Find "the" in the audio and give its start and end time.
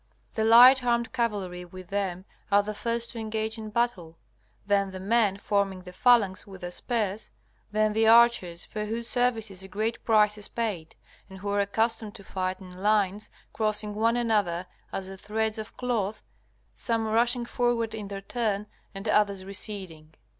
0.33-0.43, 2.63-2.73, 4.89-4.99, 5.83-5.93, 7.93-8.07, 15.07-15.17